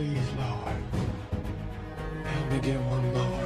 [0.00, 0.78] Please, Lord.
[2.24, 3.39] Help me get one more.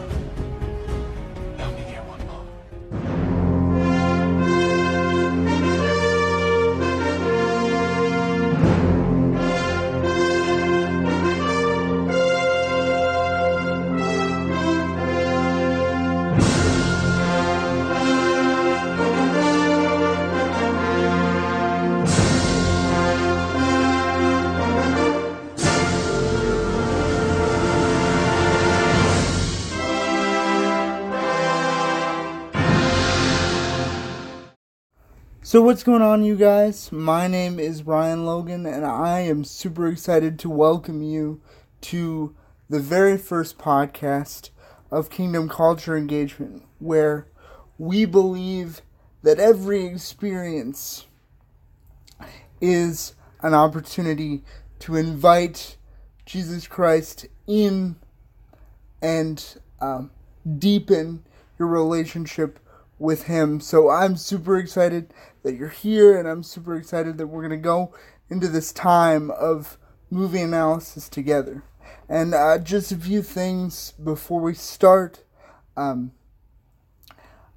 [35.55, 36.91] So, what's going on, you guys?
[36.91, 41.41] My name is Ryan Logan, and I am super excited to welcome you
[41.83, 42.35] to
[42.69, 44.51] the very first podcast
[44.91, 47.29] of Kingdom Culture Engagement, where
[47.79, 48.83] we believe
[49.23, 51.07] that every experience
[52.61, 54.43] is an opportunity
[54.81, 55.77] to invite
[56.27, 57.95] Jesus Christ in
[59.01, 60.11] and um,
[60.59, 61.23] deepen
[61.61, 62.59] your relationship
[62.99, 63.61] with Him.
[63.61, 67.57] So I'm super excited that you're here, and I'm super excited that we're going to
[67.57, 67.95] go
[68.31, 69.79] into this time of
[70.11, 71.63] movie analysis together.
[72.09, 75.25] And uh, just a few things before we start.
[75.77, 76.13] Um,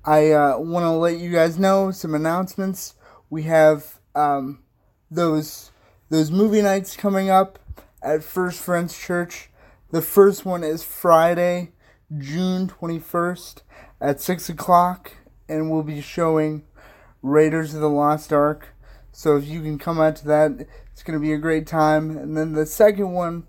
[0.03, 2.95] I uh, want to let you guys know some announcements.
[3.29, 4.63] We have um,
[5.11, 5.71] those
[6.09, 7.59] those movie nights coming up
[8.01, 9.49] at First Friends Church.
[9.91, 11.71] The first one is Friday,
[12.17, 13.63] June twenty first
[13.99, 15.11] at six o'clock,
[15.47, 16.63] and we'll be showing
[17.21, 18.69] Raiders of the Lost Ark.
[19.11, 22.17] So if you can come out to that, it's going to be a great time.
[22.17, 23.47] And then the second one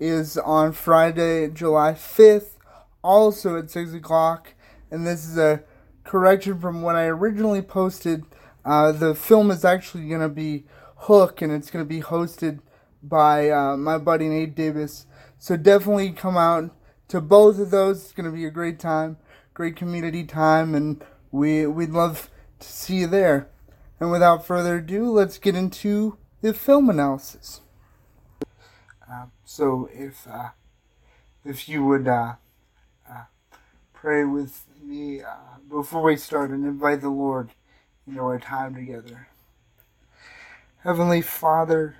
[0.00, 2.58] is on Friday, July fifth,
[3.02, 4.54] also at six o'clock.
[4.90, 5.62] And this is a
[6.04, 8.24] correction from when I originally posted.
[8.64, 10.64] Uh, the film is actually going to be
[11.02, 12.60] Hook, and it's going to be hosted
[13.02, 15.06] by uh, my buddy Nate Davis.
[15.38, 16.74] So definitely come out
[17.08, 18.02] to both of those.
[18.02, 19.16] It's going to be a great time,
[19.58, 23.48] great community time, and we we'd love to see you there.
[23.98, 27.60] And without further ado, let's get into the film analysis.
[29.10, 30.50] Uh, so if uh,
[31.44, 32.34] if you would uh,
[33.10, 33.24] uh,
[33.92, 37.50] pray with me uh, before we start and invite the Lord
[38.06, 39.26] into our time together.
[40.84, 41.96] Heavenly Father,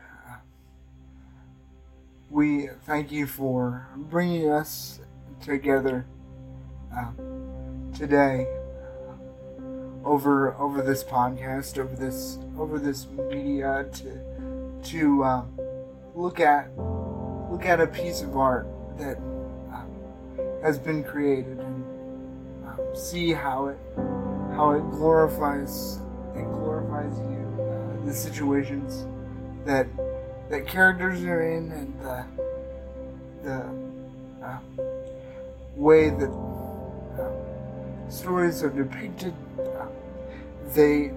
[2.30, 5.00] we thank you for bringing us
[5.40, 6.06] together
[6.96, 7.10] uh,
[7.98, 8.46] today
[10.04, 15.42] over over this podcast, over this over this media to to uh,
[16.14, 16.70] look at
[17.50, 19.18] look at a piece of art that
[19.72, 19.82] uh,
[20.62, 21.84] has been created and
[22.68, 23.78] um, see how it
[24.54, 25.98] how it glorifies
[26.36, 29.06] it glorifies you, uh, the situations
[29.64, 29.88] that
[30.50, 32.24] that characters are in, and the
[33.42, 34.58] the uh,
[35.74, 36.47] way that
[38.08, 39.34] stories are depicted.
[40.74, 41.12] They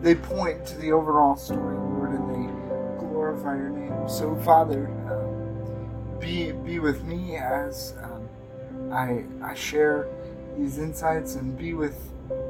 [0.00, 4.08] they point to the overall story, Lord, and they glorify your name.
[4.08, 8.28] So, Father, uh, be be with me as um,
[8.92, 10.08] I I share
[10.58, 11.98] these insights, and be with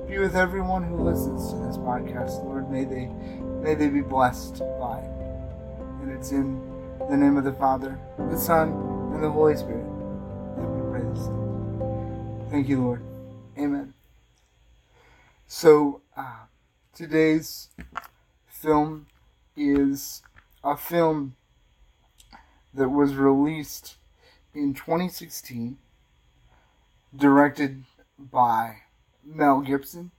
[0.08, 2.70] be with everyone who listens to this podcast, Lord.
[2.70, 3.06] May they
[3.62, 5.10] may they be blessed by it.
[6.02, 6.60] And it's in
[7.10, 8.70] the name of the Father, the Son,
[9.14, 9.84] and the Holy Spirit
[10.56, 11.28] that we pray this.
[12.50, 13.09] Thank you, Lord.
[13.60, 13.92] Amen.
[15.46, 16.46] So, uh,
[16.94, 17.68] today's
[18.46, 19.06] film
[19.54, 20.22] is
[20.64, 21.36] a film
[22.72, 23.96] that was released
[24.54, 25.76] in 2016,
[27.14, 27.84] directed
[28.18, 28.76] by
[29.22, 30.12] Mel Gibson,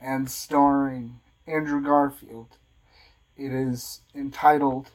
[0.00, 2.58] and starring Andrew Garfield.
[3.36, 4.90] It is entitled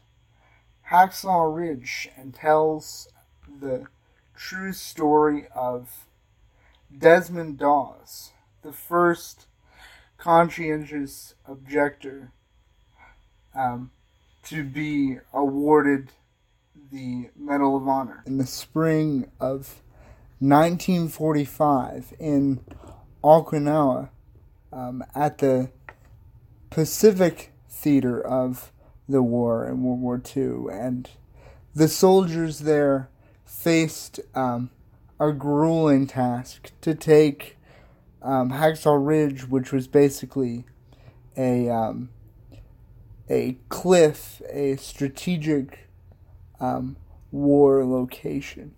[0.91, 3.07] Hacksaw Ridge and tells
[3.61, 3.85] the
[4.35, 6.07] true story of
[6.97, 8.31] Desmond Doss,
[8.61, 9.47] the first
[10.17, 12.31] conscientious objector
[13.55, 13.91] um,
[14.43, 16.09] to be awarded
[16.91, 18.23] the Medal of Honor.
[18.25, 19.81] In the spring of
[20.39, 22.63] 1945 in
[23.23, 24.09] Okinawa
[24.73, 25.69] um, at the
[26.69, 28.71] Pacific Theater of
[29.07, 31.09] the war in World War II, and
[31.73, 33.09] the soldiers there
[33.45, 34.71] faced um,
[35.21, 37.55] a grueling task to take
[38.23, 40.65] um, Hacksaw Ridge, which was basically
[41.37, 42.09] a um,
[43.29, 45.87] a cliff, a strategic
[46.59, 46.97] um,
[47.31, 48.73] war location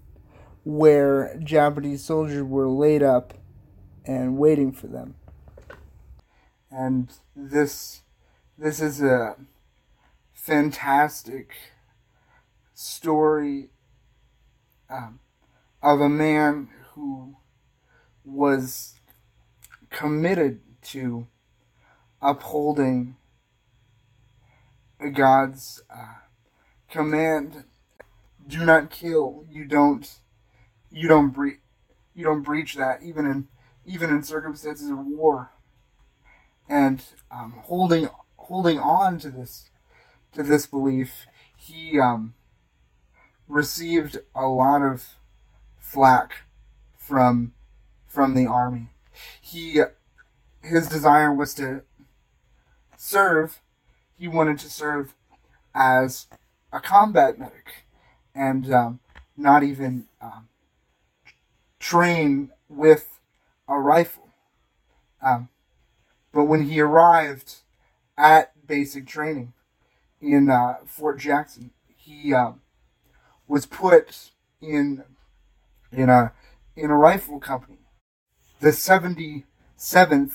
[0.66, 3.34] where Japanese soldiers were laid up
[4.06, 5.16] and waiting for them.
[6.70, 8.02] And this
[8.58, 9.38] this is a
[10.34, 11.54] fantastic
[12.74, 13.70] story
[14.90, 15.20] um,
[15.84, 17.36] of a man who
[18.24, 18.96] was
[19.90, 21.28] committed to
[22.22, 23.18] upholding
[25.14, 26.16] God's uh,
[26.90, 27.66] command:
[28.48, 30.10] "Do not kill." You don't.
[30.90, 31.60] You don't breach.
[32.16, 33.48] You don't breach that, even in
[33.86, 35.52] even in circumstances of war.
[36.70, 38.08] And um, holding
[38.38, 39.70] holding on to this
[40.32, 41.26] to this belief,
[41.58, 42.36] he um,
[43.50, 45.18] received a lot of
[45.94, 46.38] flack
[46.98, 47.54] from
[48.08, 48.90] from the army.
[49.40, 49.82] He
[50.62, 51.84] his desire was to
[52.98, 53.62] serve.
[54.18, 55.14] He wanted to serve
[55.76, 56.28] as
[56.72, 57.86] a combat medic,
[58.34, 59.00] and um,
[59.38, 60.48] not even um,
[61.80, 63.20] train with
[63.68, 64.30] a rifle.
[65.22, 65.50] Um,
[66.32, 67.58] but when he arrived
[68.18, 69.54] at basic training
[70.20, 72.62] in uh, Fort Jackson, he um,
[73.48, 74.32] was put
[74.62, 75.04] in
[75.94, 76.34] in a
[76.76, 77.78] in a rifle company,
[78.60, 80.34] the 77th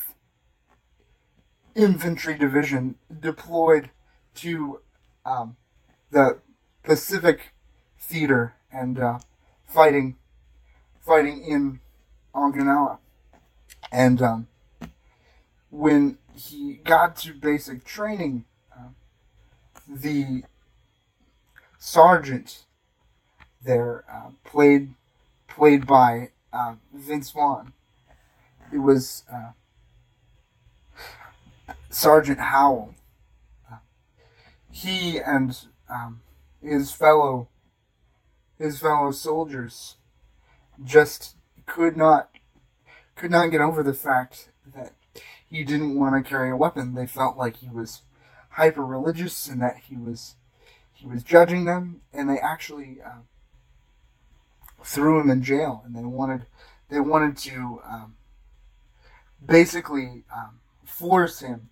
[1.75, 3.91] Infantry Division deployed
[4.37, 4.81] to
[5.27, 5.57] um,
[6.11, 6.39] the
[6.83, 7.53] Pacific
[7.99, 9.19] Theater and uh,
[9.67, 10.17] fighting
[11.01, 11.81] fighting in
[12.35, 12.99] Okinawa.
[13.91, 14.47] And um,
[15.71, 18.91] when he got to basic training, uh,
[19.89, 20.45] the
[21.79, 22.65] sergeant
[23.65, 24.95] there uh, played
[25.49, 27.73] played by uh, Vince Vaughn.
[28.73, 29.53] It was uh,
[31.91, 32.95] Sergeant Howell.
[34.71, 35.59] He and
[35.89, 36.21] um,
[36.63, 37.49] his fellow
[38.59, 39.97] his fellow soldiers
[40.85, 41.37] just
[41.67, 42.31] could not
[43.17, 44.93] could not get over the fact that
[45.47, 46.95] he didn't want to carry a weapon.
[46.95, 48.03] They felt like he was
[48.51, 50.37] hyper religious and that he was
[50.93, 53.21] he was judging them, and they actually uh,
[54.89, 55.83] threw him in jail.
[55.85, 56.47] And they wanted
[56.89, 58.17] they wanted to um,
[59.45, 61.69] basically um, force him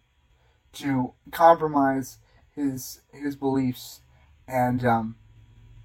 [0.75, 2.19] to compromise
[2.55, 4.01] his his beliefs
[4.47, 5.17] and um,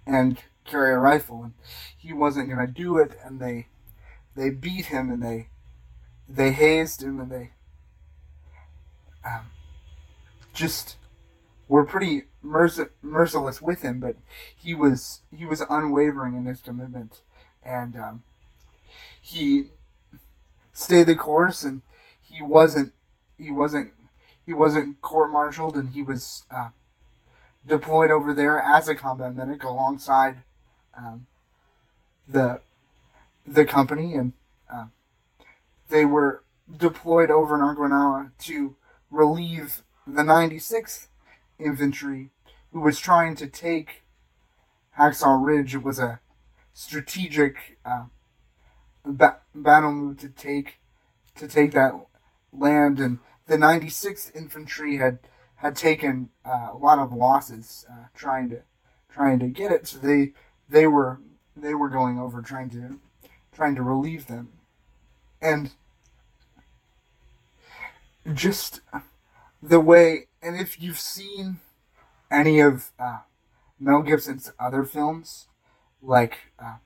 [0.06, 1.54] and carry a rifle, and
[1.98, 3.18] he wasn't going to do it.
[3.24, 3.68] And they
[4.36, 5.48] they beat him and they
[6.28, 7.52] they hazed him and they
[9.26, 9.48] um,
[10.54, 10.98] just
[11.68, 14.00] were pretty merc- merciless with him.
[14.00, 14.16] But
[14.56, 17.22] he was he was unwavering in his commitment,
[17.64, 18.24] and um,
[19.22, 19.70] he
[20.74, 21.64] stayed the course.
[21.64, 21.82] And
[22.22, 22.94] he wasn't
[23.38, 23.92] he wasn't
[24.46, 26.70] he wasn't court-martialed, and he was uh,
[27.66, 30.38] deployed over there as a combat medic alongside
[30.98, 31.28] um,
[32.28, 32.62] the
[33.46, 34.34] the company, and
[34.72, 34.86] uh,
[35.90, 36.44] they were
[36.78, 38.76] deployed over in Okinawa to
[39.10, 41.08] relieve the 96th
[41.62, 42.32] Infantry,
[42.72, 44.04] who was trying to take
[44.98, 45.76] Hacksaw Ridge.
[45.76, 46.20] It was a
[46.74, 48.06] strategic uh,
[49.06, 50.80] ba- battle move to take
[51.36, 51.94] to take that
[52.52, 55.20] land, and the 96th Infantry had
[55.56, 58.62] had taken uh, a lot of losses uh, trying to
[59.10, 59.88] trying to get it.
[59.88, 60.34] So they
[60.70, 61.20] they were
[61.56, 63.00] they were going over trying to
[63.54, 64.54] trying to relieve them,
[65.42, 65.72] and
[68.34, 68.82] just
[69.62, 70.28] the way.
[70.42, 71.60] And if you've seen
[72.32, 73.20] any of uh,
[73.80, 75.48] Mel Gibson's other films,
[76.02, 76.78] like uh,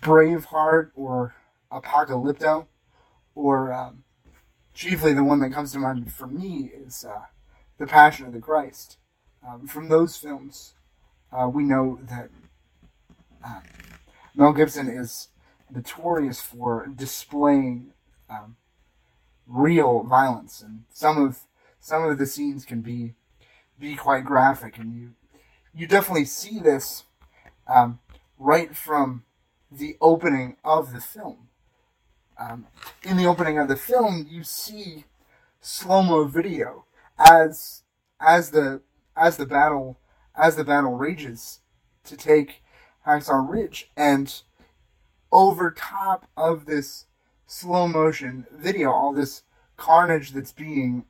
[0.00, 1.34] Braveheart or
[1.72, 2.66] Apocalypto,
[3.34, 4.04] or um,
[4.74, 7.22] chiefly the one that comes to mind for me is uh,
[7.78, 8.98] The Passion of the Christ.
[9.46, 10.74] Um, from those films,
[11.32, 12.30] uh, we know that
[13.44, 13.60] uh,
[14.36, 15.28] Mel Gibson is
[15.70, 17.92] notorious for displaying
[18.30, 18.56] um,
[19.46, 21.40] real violence, and some of
[21.80, 23.14] some of the scenes can be
[23.78, 25.10] be quite graphic, and you
[25.74, 27.04] you definitely see this
[27.66, 27.98] um,
[28.38, 29.24] right from
[29.70, 31.48] the opening of the film.
[32.38, 32.66] Um,
[33.02, 35.04] in the opening of the film, you see
[35.60, 36.84] slow mo video
[37.18, 37.82] as
[38.20, 38.82] as the
[39.16, 39.98] as the battle
[40.34, 41.60] as the battle rages
[42.04, 42.62] to take
[43.06, 44.42] Hacksaw Ridge, and
[45.30, 47.06] over top of this
[47.52, 49.42] slow motion video, all this
[49.76, 51.04] carnage that's being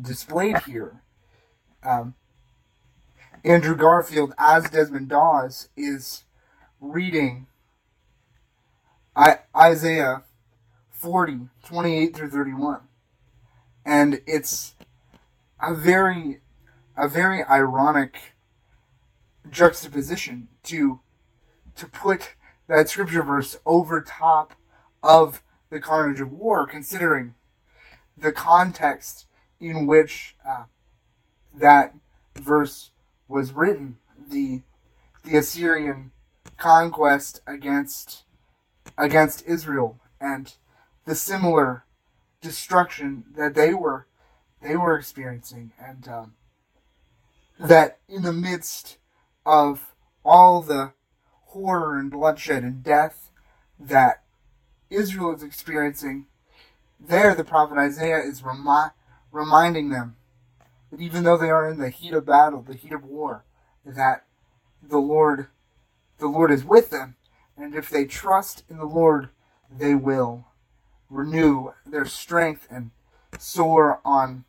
[0.00, 1.02] displayed here,
[1.82, 2.14] um,
[3.44, 6.24] Andrew Garfield as Desmond Doss is
[6.80, 7.46] reading
[9.14, 10.22] I- Isaiah
[10.92, 12.80] 40, 28 through 31.
[13.84, 14.74] And it's
[15.62, 16.40] a very,
[16.96, 18.16] a very ironic
[19.50, 21.00] juxtaposition to,
[21.76, 22.34] to put
[22.66, 24.54] that scripture verse over top
[25.02, 27.34] of the carnage of war, considering
[28.16, 29.26] the context
[29.60, 30.64] in which uh,
[31.54, 31.94] that
[32.36, 32.90] verse
[33.28, 33.98] was written.
[34.28, 34.62] the
[35.22, 36.12] the Assyrian
[36.56, 38.24] conquest against
[38.96, 40.54] against Israel and
[41.04, 41.84] the similar
[42.40, 44.06] destruction that they were
[44.62, 46.34] they were experiencing and um,
[47.58, 48.98] that in the midst
[49.44, 50.92] of all the
[51.46, 53.30] horror and bloodshed and death
[53.78, 54.22] that
[54.90, 56.26] Israel is experiencing,
[56.98, 58.90] there the prophet Isaiah is remi-
[59.32, 60.16] reminding them
[60.90, 63.44] that even though they are in the heat of battle, the heat of war,
[63.84, 64.26] that
[64.82, 65.46] the Lord,
[66.18, 67.16] the Lord is with them,
[67.56, 69.30] and if they trust in the Lord,
[69.70, 70.46] they will
[71.08, 72.90] renew their strength and
[73.38, 74.44] soar on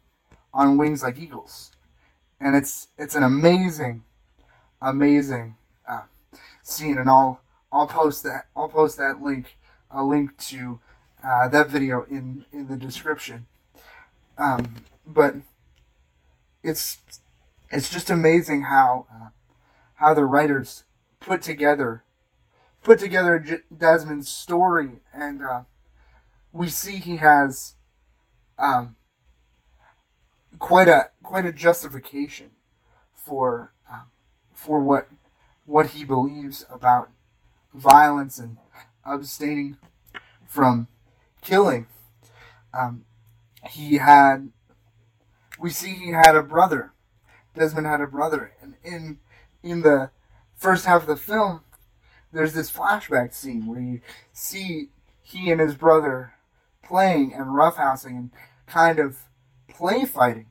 [0.54, 1.72] on wings like eagles.
[2.40, 4.04] And it's it's an amazing,
[4.82, 5.56] amazing
[5.88, 6.04] uh,
[6.64, 9.58] scene, and I'll I'll post that I'll post that link
[9.94, 10.80] a link to
[11.24, 13.46] uh, that video in in the description.
[14.38, 15.36] Um, but
[16.64, 16.98] it's
[17.72, 19.30] it's just amazing how uh,
[19.96, 20.84] how the writers
[21.20, 22.04] put together
[22.84, 25.62] put together J- Desmond's story, and uh,
[26.52, 27.76] we see he has
[28.58, 28.96] um,
[30.60, 32.52] quite a quite a justification
[33.14, 34.08] for um,
[34.54, 35.08] for what
[35.66, 37.10] what he believes about
[37.74, 38.58] violence and
[39.06, 39.78] abstaining
[40.48, 40.88] from
[41.42, 41.88] killing.
[42.74, 43.06] Um,
[43.70, 44.52] he had
[45.60, 46.94] we see he had a brother.
[47.56, 49.20] Desmond had a brother, and in
[49.62, 50.12] in the
[50.56, 51.62] first half of the film,
[52.32, 54.02] there's this flashback scene where you
[54.34, 54.90] see
[55.22, 56.34] he and his brother
[56.84, 58.32] playing and roughhousing and
[58.66, 59.20] kind of
[59.68, 60.48] play fighting.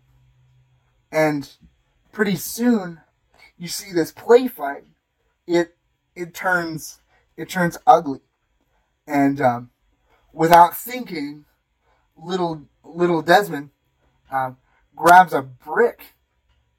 [1.11, 1.51] And
[2.13, 3.01] pretty soon
[3.59, 4.85] you see this play fight.
[5.47, 5.77] It
[6.15, 7.01] it turns
[7.37, 8.21] it turns ugly.
[9.11, 9.71] And um,
[10.33, 11.45] without thinking,
[12.17, 13.71] little little Desmond
[14.33, 14.53] uh,
[14.95, 16.15] grabs a brick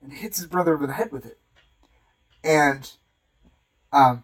[0.01, 1.39] and hits his brother over the head with it.
[2.41, 2.89] And
[3.91, 4.23] um,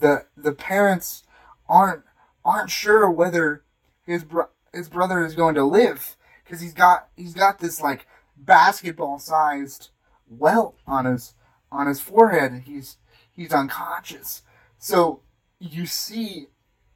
[0.00, 1.22] the the parents
[1.68, 2.02] aren't
[2.44, 3.62] aren't sure whether
[4.04, 8.08] his bro- his brother is going to live because he's got he's got this like
[8.36, 9.90] basketball sized
[10.28, 11.34] welt on his
[11.70, 12.96] on his forehead and he's
[13.30, 14.42] he's unconscious.
[14.78, 15.20] So
[15.60, 16.48] you see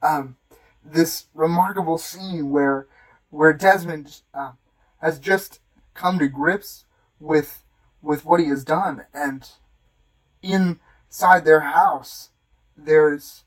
[0.05, 0.37] um,
[0.83, 2.87] this remarkable scene where
[3.29, 4.51] where Desmond uh,
[5.01, 5.59] has just
[5.93, 6.85] come to grips
[7.19, 7.63] with
[8.01, 9.49] with what he has done and
[10.41, 12.29] inside their house
[12.77, 13.43] there's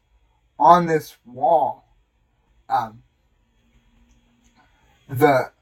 [0.59, 1.85] on this wall
[2.69, 3.03] um,
[5.09, 5.53] the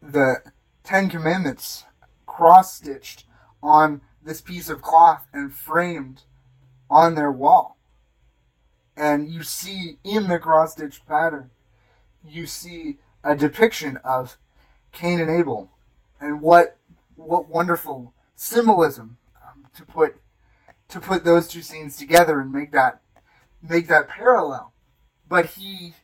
[0.00, 0.36] the
[0.82, 1.84] Ten Commandments
[2.26, 3.24] cross stitched
[3.62, 6.22] on this piece of cloth and framed
[6.90, 7.77] on their wall.
[8.98, 11.50] And you see in the cross stitched pattern,
[12.26, 14.36] you see a depiction of
[14.90, 15.70] Cain and Abel,
[16.20, 16.76] and what
[17.14, 20.16] what wonderful symbolism um, to put
[20.88, 23.00] to put those two scenes together and make that
[23.62, 24.72] make that parallel.
[25.28, 25.94] But he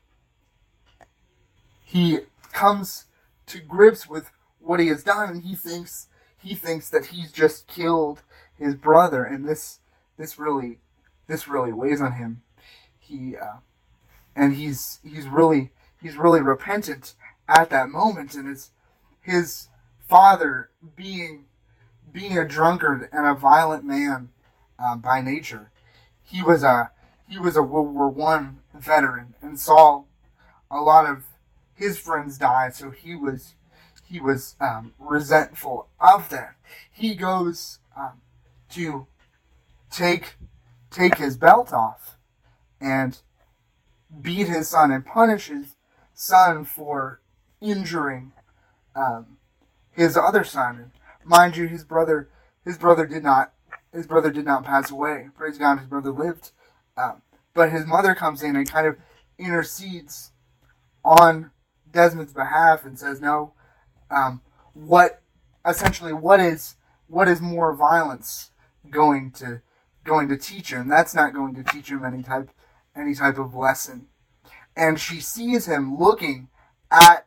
[1.82, 2.20] he
[2.52, 3.06] comes
[3.46, 6.06] to grips with what he has done and he thinks
[6.38, 8.22] he thinks that he's just killed
[8.56, 9.80] his brother and this
[10.16, 10.78] this really
[11.26, 12.42] this really weighs on him
[13.06, 13.58] he uh,
[14.34, 15.70] and he's he's really
[16.00, 17.14] he's really repentant
[17.48, 18.70] at that moment and his
[19.20, 19.68] his
[20.08, 21.44] father being
[22.12, 24.30] being a drunkard and a violent man
[24.78, 25.70] uh, by nature
[26.22, 26.90] he was a
[27.28, 30.04] he was a World War One veteran and saw
[30.70, 31.24] a lot of
[31.74, 33.54] his friends die, so he was
[34.06, 36.54] he was um, resentful of that.
[36.90, 38.20] He goes um,
[38.70, 39.06] to
[39.90, 40.36] take
[40.90, 42.16] take his belt off
[42.84, 43.18] and
[44.20, 45.76] beat his son and punish his
[46.12, 47.20] son for
[47.60, 48.32] injuring
[48.94, 49.38] um,
[49.90, 50.76] his other son.
[50.76, 50.90] And
[51.24, 52.28] mind you, his brother
[52.64, 53.52] his brother did not
[53.92, 55.28] his brother did not pass away.
[55.36, 56.50] Praise God, his brother lived.
[56.96, 57.22] Um,
[57.54, 58.96] but his mother comes in and kind of
[59.38, 60.32] intercedes
[61.04, 61.50] on
[61.90, 63.52] Desmond's behalf and says, "No,
[64.10, 64.42] um,
[64.74, 65.22] what
[65.66, 66.76] essentially what is
[67.06, 68.50] what is more violence
[68.90, 69.62] going to
[70.04, 70.88] going to teach him?
[70.88, 72.50] That's not going to teach him any type
[72.96, 74.08] any type of lesson."
[74.76, 76.48] And she sees him looking
[76.90, 77.26] at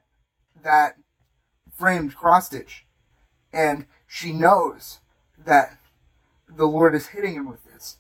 [0.64, 0.98] that
[1.74, 2.86] framed cross stitch,
[3.54, 5.00] and she knows
[5.38, 5.78] that
[6.50, 7.98] the Lord is hitting him with this.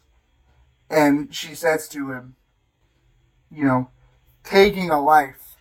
[0.89, 2.35] And she says to him,
[3.51, 3.89] you know,
[4.43, 5.57] taking a life,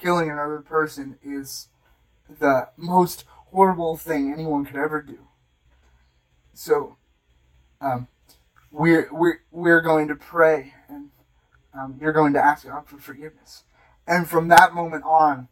[0.00, 1.68] killing another person is
[2.28, 5.18] the most horrible thing anyone could ever do.
[6.52, 6.96] So,
[7.80, 8.08] um,
[8.70, 10.74] we're we're we're going to pray,
[11.78, 13.64] um, you're going to ask God for forgiveness.
[14.06, 15.48] And from that moment on,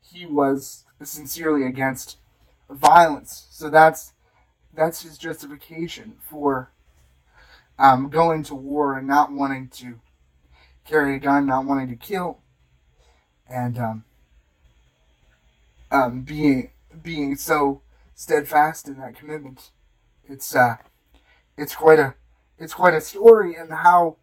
[0.00, 2.18] he was sincerely against
[2.70, 3.46] violence.
[3.50, 4.12] So that's
[4.74, 6.70] that's his justification for
[7.78, 10.00] um, going to war and not wanting to
[10.84, 12.38] carry a gun, not wanting to kill,
[13.48, 14.04] and um,
[15.90, 16.70] um, being
[17.02, 17.82] being so
[18.14, 19.70] steadfast in that commitment.
[20.28, 20.76] It's uh,
[21.56, 22.14] it's quite a
[22.58, 24.16] it's quite a story, and how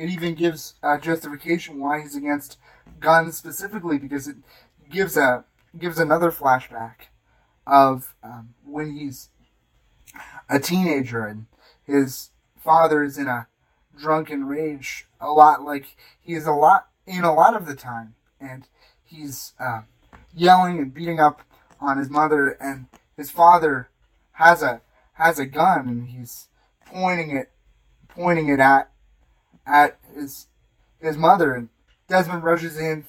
[0.00, 2.56] it even gives uh, justification why he's against
[3.00, 4.36] guns specifically because it
[4.90, 5.44] gives a
[5.78, 7.08] gives another flashback
[7.66, 9.28] of um, when he's
[10.48, 11.46] a teenager and
[11.84, 13.46] his father is in a
[13.96, 18.14] drunken rage a lot like he is a lot in a lot of the time
[18.40, 18.68] and
[19.04, 19.82] he's uh,
[20.34, 21.42] yelling and beating up
[21.78, 22.86] on his mother and
[23.18, 23.90] his father
[24.32, 24.80] has a
[25.14, 26.48] has a gun and he's
[26.86, 27.50] pointing it
[28.08, 28.90] pointing it at
[29.70, 30.46] at his
[31.00, 31.54] his mother.
[31.54, 31.68] And
[32.08, 33.04] Desmond rushes in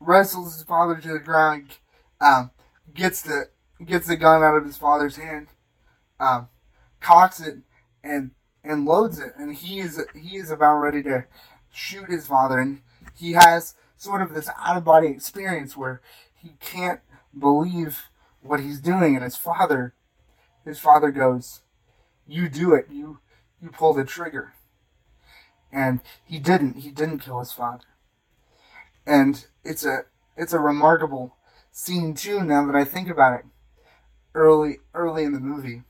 [0.00, 1.78] wrestles his father to the ground
[2.20, 2.50] um,
[2.92, 3.48] gets the
[3.84, 5.48] gets the gun out of his father's hand
[6.20, 6.48] um,
[7.00, 7.58] cocks it
[8.02, 8.30] and
[8.62, 11.24] and loads it, and he is he is about ready to
[11.70, 12.80] shoot his father, and
[13.14, 16.00] he has sort of this out of body experience where
[16.34, 17.00] he can't
[17.38, 18.08] believe
[18.40, 19.94] what he's doing, and his father
[20.64, 21.60] his father goes,
[22.26, 23.18] "You do it, you
[23.60, 24.54] you pull the trigger,"
[25.74, 26.76] and he didn't.
[26.76, 27.84] He didn't kill his father,
[29.06, 30.04] and it's a
[30.36, 31.36] it's a remarkable
[31.72, 32.42] scene too.
[32.42, 33.46] Now that I think about it,
[34.34, 35.82] early early in the movie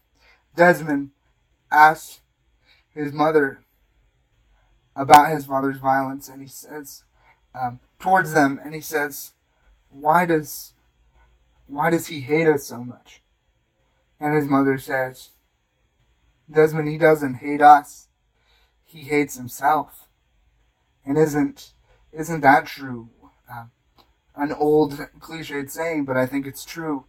[0.57, 1.11] Desmond
[1.71, 2.21] asks
[2.95, 3.61] his mother
[4.97, 7.05] about his father's violence, and he says
[7.55, 9.33] um, towards them, and he says,
[9.91, 10.73] "Why does
[11.67, 13.23] why does he hate us so much?"
[14.19, 15.31] And his mother says,
[16.51, 18.09] "Desmond, he doesn't hate us;
[18.95, 20.09] he hates himself."
[21.05, 21.73] And isn't
[22.13, 23.11] isn't that true?
[23.53, 23.67] Uh,
[24.37, 27.07] an old cliched saying, but I think it's true.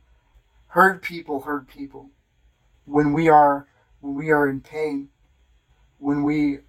[0.67, 2.09] Hurt people hurt people
[2.85, 3.67] when we are
[4.01, 5.09] when we are in pain,
[5.97, 6.59] when we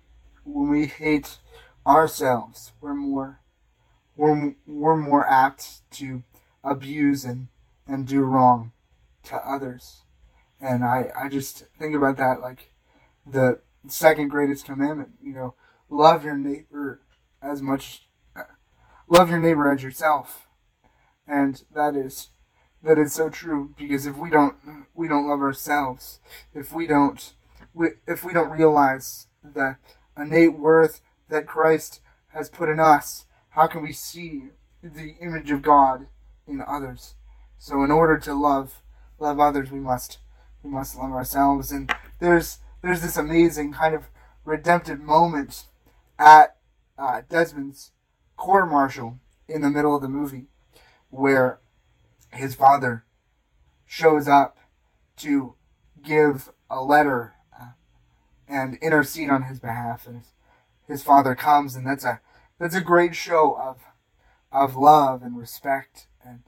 [0.45, 1.39] when we hate
[1.87, 3.41] ourselves, we're more
[4.17, 6.23] we're, we're more apt to
[6.65, 7.49] abuse and,
[7.87, 8.73] and do wrong
[9.25, 10.03] to others.
[10.61, 12.73] And I, I just think about that like
[13.27, 15.55] the second greatest commandment, you know,
[15.89, 17.01] love your neighbor
[17.43, 18.09] as much,
[19.09, 20.49] love your neighbor as yourself.
[21.27, 22.31] And that is
[22.87, 24.57] that is so true because if we don't
[24.95, 26.21] we don't love ourselves
[26.55, 27.35] if we don't
[27.75, 29.77] we, if we don't realize the
[30.17, 34.51] innate worth that Christ has put in us how can we see
[34.83, 36.07] the image of God
[36.47, 37.15] in others
[37.59, 38.83] so in order to love
[39.19, 40.19] love others we must
[40.63, 44.05] we must love ourselves and there's there's this amazing kind of
[44.45, 45.65] redemptive moment
[46.19, 46.57] at
[46.97, 47.91] uh, Desmond's
[48.37, 49.19] court martial
[49.49, 50.47] in the middle of the movie
[51.11, 51.59] where
[52.33, 53.05] his father
[53.87, 54.59] shows up
[55.17, 55.55] to
[56.03, 57.71] give a letter uh,
[58.49, 60.23] and intercede on his behalf, and
[60.87, 62.21] his father comes, and that's a
[62.59, 63.79] that's a great show of
[64.53, 66.43] of love and respect, and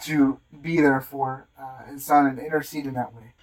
[0.00, 3.34] to be there for uh, his son and intercede in that way.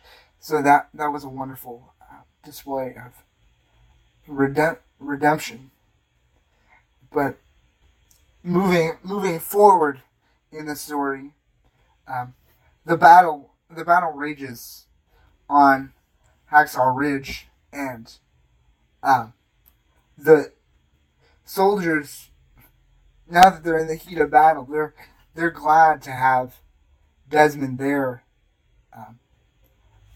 [0.45, 3.23] So that that was a wonderful uh, display of
[4.29, 5.71] redem- redemption.
[7.12, 7.39] But
[8.43, 10.03] moving moving forward
[10.51, 11.31] in the story,
[12.08, 12.36] um,
[12.86, 14.86] the battle the battle rages
[15.49, 15.93] on
[16.51, 18.13] Hacksaw Ridge, and
[19.01, 19.34] um,
[20.15, 20.51] the
[21.43, 22.29] soldiers
[23.27, 24.93] now that they're in the heat of battle, they're
[25.34, 26.58] they're glad to have
[27.27, 28.21] Desmond there,
[28.95, 29.17] um,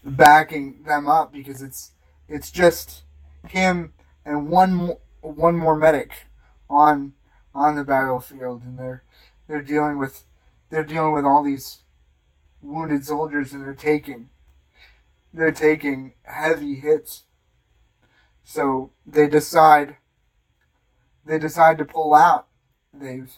[0.04, 1.92] backing them up because it's
[2.28, 3.02] it's just
[3.48, 3.92] him
[4.24, 6.12] and one more, one more medic
[6.68, 7.12] on
[7.54, 9.02] on the battlefield, and they're
[9.48, 10.24] they're dealing with
[10.70, 11.80] they're dealing with all these
[12.62, 14.28] wounded soldiers and they're taking
[15.32, 17.24] they're taking heavy hits.
[18.44, 19.96] So they decide
[21.24, 22.46] they decide to pull out.
[22.92, 23.32] They've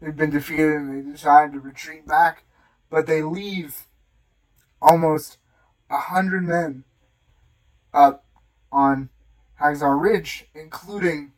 [0.00, 2.44] they've been defeated and they decide to retreat back,
[2.90, 3.86] but they leave
[4.80, 5.38] almost
[5.90, 6.84] a hundred men
[7.92, 8.24] up
[8.70, 9.08] on
[9.60, 11.32] Hacksaw Ridge, including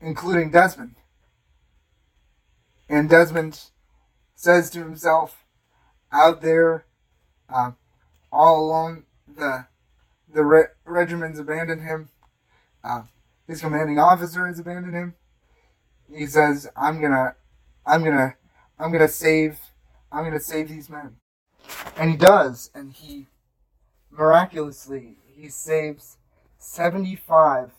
[0.00, 0.96] including Desmond.
[2.88, 3.60] And Desmond
[4.34, 5.44] says to himself,
[6.12, 6.84] out there,
[7.48, 7.72] uh,
[8.30, 9.66] all along the
[10.32, 12.08] the re- regiment's abandoned him.
[12.82, 13.02] Uh,
[13.46, 15.14] his commanding officer has abandoned him.
[16.12, 17.36] He says, "I'm gonna,
[17.86, 18.36] I'm gonna,
[18.78, 19.58] I'm gonna save,
[20.10, 21.16] I'm gonna save these men,"
[21.96, 23.26] and he does, and he
[24.12, 26.18] miraculously he saves
[26.58, 27.72] seventy-five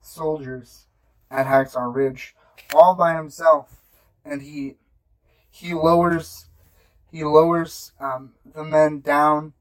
[0.00, 0.86] soldiers
[1.30, 2.34] at Hacksaw Ridge
[2.74, 3.80] all by himself,
[4.24, 4.76] and he
[5.50, 6.46] he lowers
[7.10, 9.54] he lowers um, the men down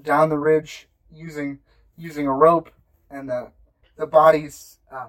[0.00, 1.58] down the ridge using
[1.96, 2.70] using a rope
[3.10, 3.50] and the
[3.96, 5.08] the bodies um,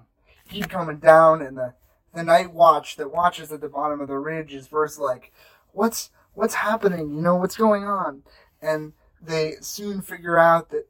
[0.50, 1.74] keep coming down, and the
[2.13, 5.32] the night watch that watches at the bottom of the ridge is first like,
[5.74, 7.12] what's what's happening?
[7.13, 8.24] You know what's going on?
[8.62, 8.94] And
[9.26, 10.88] they soon figure out that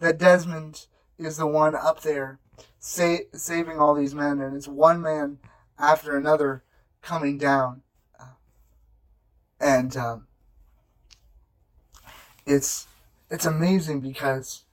[0.00, 0.86] that Desmond
[1.18, 2.38] is the one up there
[2.78, 5.38] sa- saving all these men, and it's one man
[5.78, 6.62] after another
[7.00, 7.82] coming down,
[9.60, 10.26] and um,
[12.46, 12.86] it's
[13.30, 14.64] it's amazing because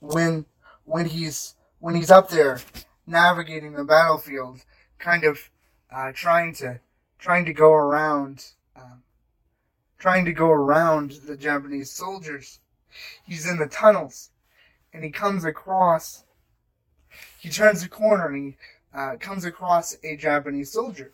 [0.00, 0.46] when
[0.84, 2.60] when he's when he's up there
[3.06, 4.64] navigating the battlefield,
[4.98, 5.50] kind of
[5.90, 6.80] uh, trying to
[7.18, 9.02] trying to go around um,
[9.98, 12.60] trying to go around the Japanese soldiers.
[13.26, 14.30] He's in the tunnels,
[14.92, 16.24] and he comes across.
[17.38, 18.56] He turns a corner and he
[18.94, 21.12] uh, comes across a Japanese soldier,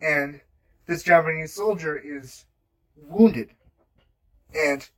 [0.00, 0.40] and
[0.86, 2.44] this Japanese soldier is
[2.96, 3.50] wounded,
[4.54, 4.88] and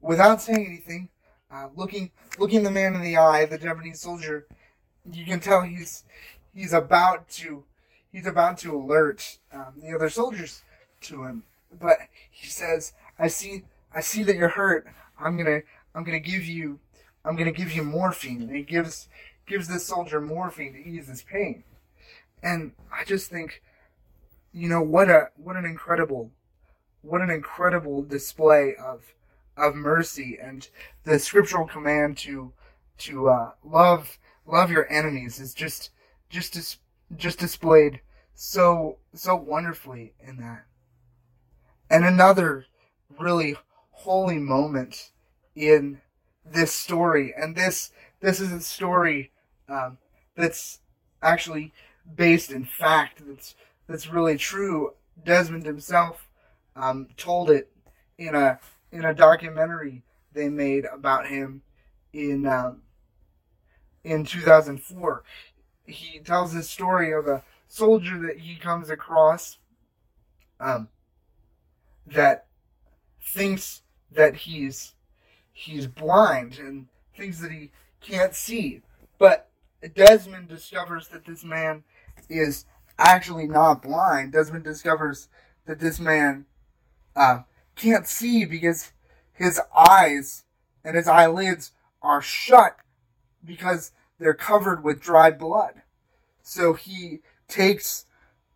[0.00, 1.08] without saying anything,
[1.50, 4.46] uh, looking looking the man in the eye, the Japanese soldier,
[5.12, 6.04] you can tell he's
[6.54, 7.64] he's about to
[8.10, 10.62] he's about to alert um, the other soldiers
[11.02, 11.42] to him.
[11.78, 11.98] But
[12.30, 14.86] he says, "I see I see that you're hurt.
[15.18, 15.60] I'm gonna
[15.94, 16.80] I'm gonna give you
[17.24, 19.08] I'm gonna give you morphine." And he gives
[19.46, 21.64] gives this soldier morphine to ease his pain.
[22.42, 23.62] And I just think,
[24.52, 26.30] you know, what a what an incredible
[27.02, 29.14] what an incredible display of
[29.56, 30.68] of mercy and
[31.04, 32.52] the scriptural command to
[32.98, 35.90] to uh, love love your enemies is just
[36.28, 36.78] just dis-
[37.16, 38.00] just displayed
[38.34, 40.66] so so wonderfully in that.
[41.88, 42.66] And another
[43.18, 43.56] really
[43.90, 45.10] holy moment
[45.54, 46.00] in
[46.44, 49.30] this story, and this this is a story
[49.68, 49.98] um,
[50.36, 50.80] that's
[51.22, 51.72] actually
[52.14, 53.22] based in fact.
[53.26, 53.54] That's
[53.88, 54.94] that's really true.
[55.24, 56.28] Desmond himself
[56.74, 57.70] um, told it
[58.18, 58.58] in a
[58.92, 61.62] in a documentary they made about him
[62.12, 62.82] in um,
[64.04, 65.22] in 2004.
[65.86, 69.58] He tells this story of a soldier that he comes across
[70.60, 70.88] um,
[72.06, 72.46] that
[73.20, 74.94] thinks that he's
[75.52, 78.82] he's blind and thinks that he can't see,
[79.18, 79.48] but
[79.94, 81.84] Desmond discovers that this man
[82.28, 82.66] is
[82.98, 84.32] actually not blind.
[84.32, 85.28] Desmond discovers
[85.66, 86.46] that this man
[87.14, 87.40] uh,
[87.74, 88.92] can't see because
[89.32, 90.44] his eyes
[90.84, 92.76] and his eyelids are shut
[93.44, 95.82] because they're covered with dried blood.
[96.42, 98.06] So he takes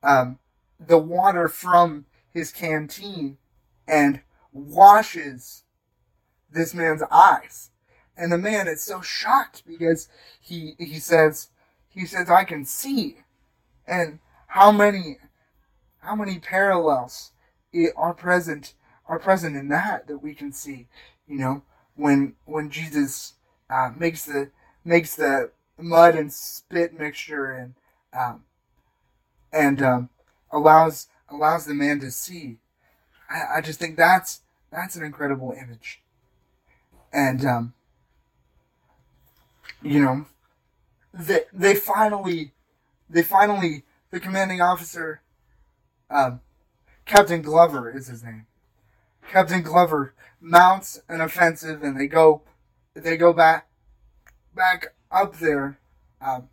[0.02, 0.38] um,
[0.78, 3.38] the water from his canteen
[3.86, 4.20] and
[4.52, 5.64] washes
[6.50, 7.70] this man's eyes.
[8.16, 10.08] And the man is so shocked because
[10.40, 11.48] he he says
[11.88, 13.18] he says I can see.
[13.86, 15.18] And how many
[15.98, 17.32] how many parallels
[17.96, 18.74] are present
[19.06, 20.88] are present in that that we can see,
[21.26, 21.62] you know,
[21.96, 23.34] when when Jesus
[23.70, 24.50] uh, makes the
[24.84, 27.74] makes the mud and spit mixture and
[28.12, 28.44] um,
[29.52, 30.08] and um,
[30.50, 32.58] allows allows the man to see.
[33.28, 34.40] I, I, just think that's
[34.72, 36.02] that's an incredible image,
[37.12, 37.74] and um,
[39.82, 40.26] you know,
[41.14, 42.52] they they finally
[43.08, 45.22] they finally the commanding officer,
[46.10, 46.40] um,
[47.06, 48.46] Captain Glover is his name.
[49.30, 52.42] Captain Glover mounts an offensive, and they go
[52.94, 53.68] they go back
[54.54, 55.78] back up there,
[56.20, 56.48] um,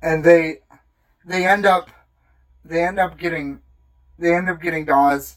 [0.00, 0.60] and they
[1.24, 1.90] they end up
[2.64, 3.60] they end up getting
[4.18, 5.36] they end up getting Doss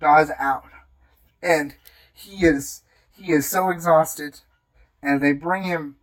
[0.00, 0.64] Doss out,
[1.42, 1.74] and
[2.12, 4.40] he is he is so exhausted,
[5.02, 5.96] and they bring him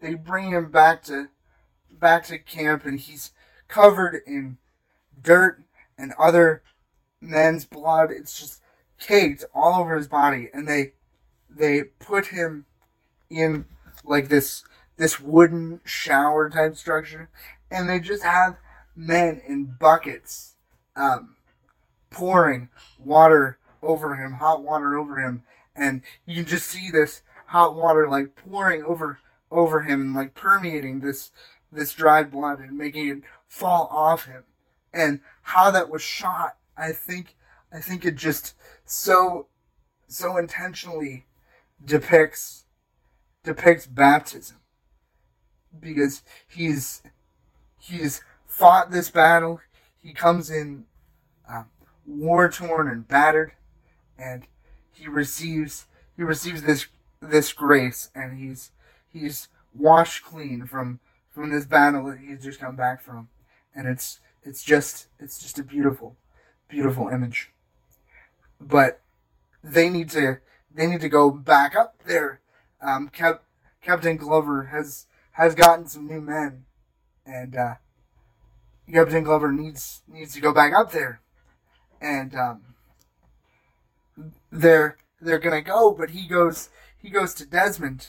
[0.00, 1.28] they bring him back to
[1.90, 3.32] back to camp, and he's
[3.68, 4.58] covered in
[5.20, 5.62] dirt
[5.96, 6.62] and other
[7.20, 8.10] men's blood.
[8.10, 8.60] It's just
[8.98, 10.92] caked all over his body, and they
[11.48, 12.66] they put him
[13.30, 13.64] in
[14.04, 14.64] like this
[14.96, 17.28] this wooden shower type structure,
[17.70, 18.56] and they just have
[18.94, 20.54] men in buckets
[20.96, 21.34] um,
[22.14, 25.42] pouring water over him, hot water over him,
[25.74, 29.18] and you can just see this hot water like pouring over
[29.50, 31.30] over him and like permeating this
[31.70, 34.44] this dried blood and making it fall off him.
[34.92, 37.36] And how that was shot, I think
[37.72, 39.48] I think it just so
[40.06, 41.26] so intentionally
[41.84, 42.64] depicts
[43.42, 44.58] depicts baptism
[45.78, 47.02] because he's
[47.78, 49.60] he's fought this battle.
[50.00, 50.84] He comes in
[51.48, 51.64] uh,
[52.06, 53.52] war torn and battered,
[54.18, 54.46] and
[54.92, 55.86] he receives
[56.16, 56.86] he receives this
[57.20, 58.70] this grace, and he's
[59.12, 63.28] he's washed clean from from this battle that he's just come back from,
[63.74, 66.16] and it's it's just it's just a beautiful
[66.68, 67.50] beautiful image.
[68.60, 69.00] But
[69.62, 70.38] they need to
[70.74, 72.40] they need to go back up there.
[72.80, 73.44] Um, Cap-
[73.80, 76.64] Captain Glover has has gotten some new men,
[77.26, 77.74] and uh,
[78.92, 81.20] Captain Glover needs needs to go back up there,
[82.04, 82.60] and um,
[84.52, 88.08] they're they're gonna go, but he goes he goes to Desmond,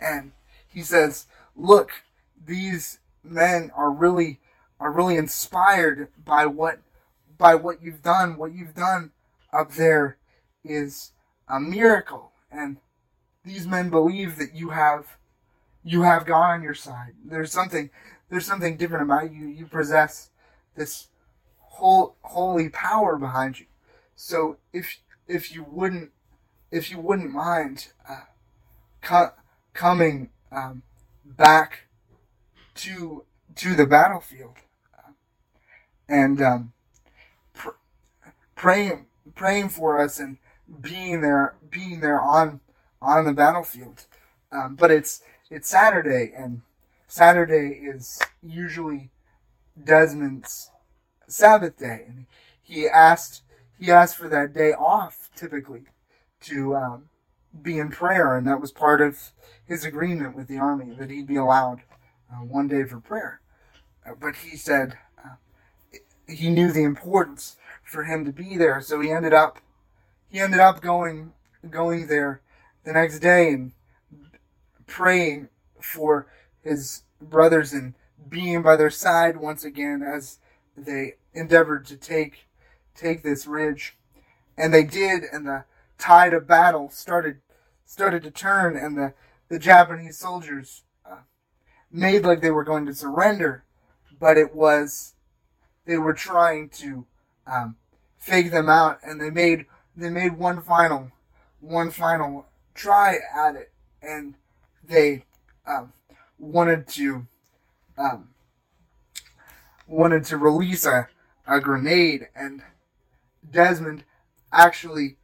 [0.00, 0.32] and
[0.68, 1.90] he says, "Look,
[2.46, 4.38] these men are really
[4.78, 6.78] are really inspired by what
[7.36, 8.36] by what you've done.
[8.36, 9.10] What you've done
[9.52, 10.18] up there
[10.64, 11.10] is
[11.48, 12.76] a miracle, and
[13.44, 15.16] these men believe that you have
[15.82, 17.14] you have God on your side.
[17.24, 17.90] There's something
[18.30, 19.46] there's something different about you.
[19.46, 20.30] You possess
[20.76, 21.08] this
[21.78, 23.66] holy power behind you.
[24.14, 26.10] So if if you wouldn't
[26.70, 28.24] if you wouldn't mind uh,
[29.02, 29.32] co-
[29.74, 30.82] coming um,
[31.24, 31.86] back
[32.76, 33.24] to
[33.56, 34.56] to the battlefield
[34.96, 35.12] uh,
[36.08, 36.72] and um,
[37.54, 37.70] pr-
[38.54, 40.38] praying praying for us and
[40.80, 42.60] being there being there on
[43.02, 44.06] on the battlefield.
[44.52, 46.62] Um, but it's it's Saturday and
[47.08, 49.10] Saturday is usually
[49.82, 50.70] Desmond's
[51.26, 52.26] Sabbath day, and
[52.62, 53.42] he asked
[53.78, 55.82] he asked for that day off typically
[56.40, 57.08] to um,
[57.62, 59.32] be in prayer, and that was part of
[59.64, 61.82] his agreement with the army that he'd be allowed
[62.32, 63.40] uh, one day for prayer.
[64.06, 65.36] Uh, but he said uh,
[66.28, 69.58] he knew the importance for him to be there, so he ended up
[70.30, 71.32] he ended up going
[71.70, 72.40] going there
[72.84, 73.72] the next day and
[74.86, 75.48] praying
[75.80, 76.26] for
[76.62, 77.94] his brothers and
[78.28, 80.38] being by their side once again as
[80.76, 82.46] they endeavored to take
[82.94, 83.96] take this ridge.
[84.56, 85.64] And they did and the
[85.98, 87.38] tide of battle started
[87.84, 89.14] started to turn and the
[89.48, 91.18] the Japanese soldiers uh,
[91.90, 93.64] made like they were going to surrender.
[94.18, 95.14] But it was
[95.84, 97.06] they were trying to
[97.46, 97.76] um,
[98.18, 101.10] fake them out and they made they made one final
[101.60, 103.72] one final try at it.
[104.02, 104.34] And
[104.86, 105.24] they
[105.66, 105.92] um,
[106.38, 107.26] wanted to
[107.98, 108.28] um,
[109.86, 111.08] wanted to release a,
[111.46, 112.62] a grenade and
[113.48, 114.04] Desmond
[114.52, 115.16] actually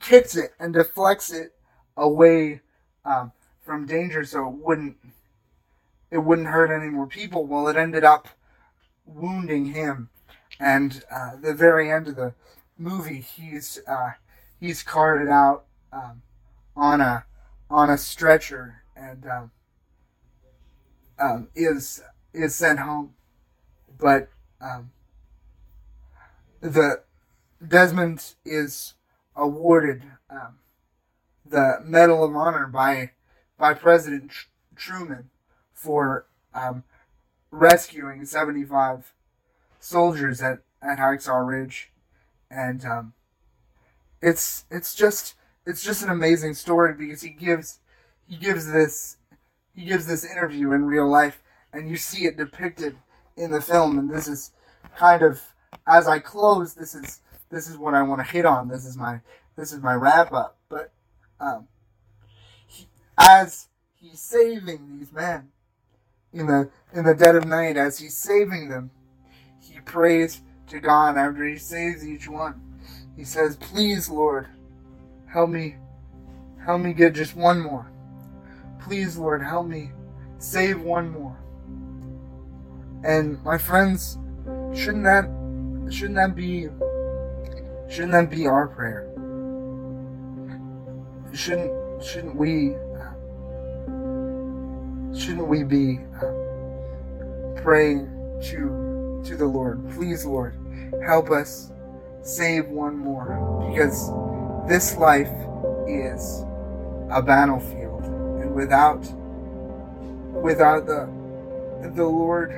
[0.00, 1.54] kicks it and deflects it
[1.96, 2.60] away
[3.04, 3.32] um,
[3.62, 4.96] from danger so it wouldn't
[6.10, 7.46] it wouldn't hurt any more people.
[7.46, 8.28] Well it ended up
[9.04, 10.08] wounding him
[10.58, 12.34] and uh, the very end of the
[12.78, 14.12] movie he's uh,
[14.58, 16.22] he's carted out um,
[16.76, 17.24] on a
[17.70, 19.50] on a stretcher and um,
[21.18, 23.14] um, is is sent home,
[24.00, 24.28] but
[24.60, 24.90] um,
[26.60, 27.02] the
[27.66, 28.94] Desmond is
[29.36, 30.58] awarded um,
[31.44, 33.12] the Medal of Honor by
[33.58, 35.30] by President Tr- Truman
[35.74, 36.84] for um,
[37.50, 39.12] rescuing seventy five
[39.78, 41.90] soldiers at at Hacksaw Ridge,
[42.50, 43.12] and um,
[44.22, 45.34] it's it's just
[45.66, 47.80] it's just an amazing story because he gives
[48.26, 49.16] he gives this
[49.74, 52.96] he gives this interview in real life and you see it depicted
[53.36, 54.52] in the film and this is
[54.96, 55.40] kind of
[55.86, 58.68] as I close this is this is what I want to hit on.
[58.68, 59.20] This is my
[59.56, 60.92] this is my wrap up but
[61.40, 61.66] um,
[62.66, 62.86] he,
[63.18, 65.48] as he's saving these men
[66.32, 68.90] in the in the dead of night as he's saving them
[69.60, 72.60] he prays to God after he saves each one.
[73.16, 74.46] He says please Lord
[75.26, 75.76] help me
[76.64, 77.90] help me get just one more.
[78.80, 79.90] Please lord help me
[80.38, 81.36] save one more
[83.04, 84.18] and my friends
[84.74, 85.24] shouldn't that
[85.90, 86.68] shouldn't that be
[87.88, 89.06] shouldn't that be our prayer?
[91.32, 92.74] Shouldn't shouldn't we
[95.18, 98.06] shouldn't we be uh, praying
[98.44, 99.88] to to the lord?
[99.90, 100.54] Please lord
[101.06, 101.72] help us
[102.22, 104.10] save one more because
[104.68, 105.32] this life
[105.88, 106.44] is
[107.10, 108.04] a battlefield.
[108.04, 109.00] And without
[110.42, 111.08] without the
[111.94, 112.52] the lord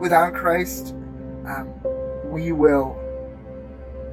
[0.00, 0.94] without christ
[1.46, 1.72] um,
[2.24, 2.96] we will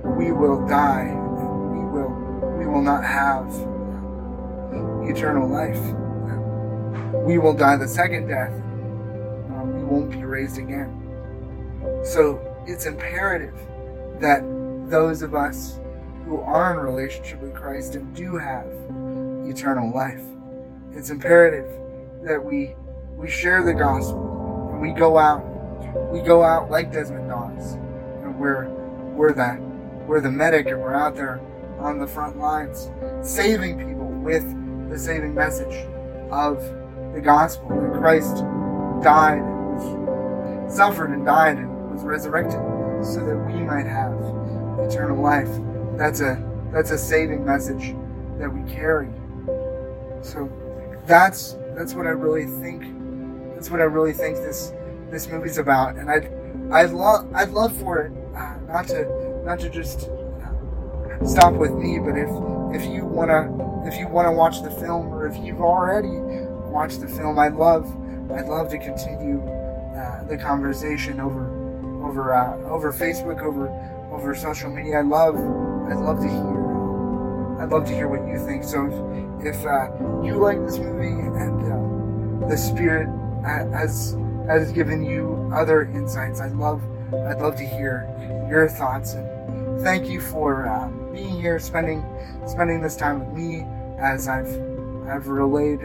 [0.04, 1.12] we will die.
[1.12, 2.10] We will
[2.58, 3.48] we will not have
[5.08, 5.80] eternal life.
[7.26, 8.52] We will die the second death.
[8.52, 10.94] Um, we won't be raised again.
[12.04, 13.56] So it's imperative
[14.20, 14.42] that
[14.90, 15.80] those of us
[16.26, 18.68] who are in relationship with Christ and do have
[19.48, 20.24] eternal life.
[20.94, 21.68] It's imperative
[22.24, 22.76] that we
[23.16, 25.44] we share the gospel and we go out
[26.12, 28.68] we go out like Desmond Doss and we're
[29.16, 29.58] we're the
[30.08, 31.42] we're the medic and we're out there
[31.80, 32.90] on the front lines
[33.22, 34.46] saving people with
[34.90, 35.88] the saving message
[36.32, 36.62] of
[37.14, 38.38] the gospel that Christ
[39.04, 42.60] died and suffered and died and was resurrected
[43.04, 44.14] so that we might have
[44.80, 45.50] eternal life.
[45.98, 47.96] That's a that's a saving message
[48.38, 49.10] that we carry.
[50.22, 50.52] So
[51.06, 52.84] that's that's what I really think.
[53.56, 54.74] That's what I really think this
[55.12, 56.32] this movie's about, and I'd
[56.72, 61.74] I'd love I'd love for it uh, not to not to just uh, stop with
[61.74, 62.30] me, but if
[62.76, 63.50] if you wanna
[63.88, 66.20] if you wanna watch the film, or if you've already
[66.70, 67.86] watched the film, I'd love
[68.32, 69.42] I'd love to continue
[69.96, 71.46] uh, the conversation over
[72.04, 73.70] over uh, over Facebook, over
[74.12, 75.00] over social media.
[75.00, 78.64] I love I'd love to hear I'd love to hear what you think.
[78.64, 78.86] So
[79.42, 79.90] if, if uh,
[80.24, 83.08] you like this movie and uh, the spirit
[83.44, 84.16] has
[84.48, 86.82] has given you other insights, I'd love
[87.14, 88.10] I'd love to hear
[88.50, 89.14] your thoughts.
[89.14, 92.04] And thank you for uh, being here, spending
[92.48, 93.66] spending this time with me
[94.00, 94.50] as I've
[95.08, 95.80] I've relayed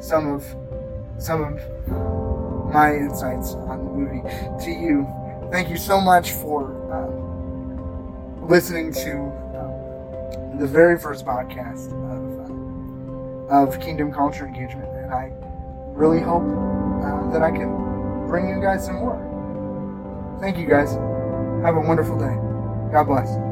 [0.00, 0.44] some of
[1.18, 4.22] some of my insights on the movie
[4.64, 5.06] to you.
[5.50, 9.32] Thank you so much for uh, listening to
[10.58, 15.32] the very first podcast of, uh, of Kingdom Culture Engagement, and I
[15.94, 16.42] really hope
[17.32, 19.18] that I can bring you guys some more.
[20.40, 20.92] Thank you guys.
[21.64, 22.36] Have a wonderful day.
[22.92, 23.47] God bless.